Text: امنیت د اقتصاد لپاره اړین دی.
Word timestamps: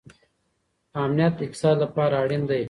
امنیت 1.03 1.33
د 1.37 1.41
اقتصاد 1.45 1.75
لپاره 1.83 2.13
اړین 2.23 2.43
دی. 2.49 2.59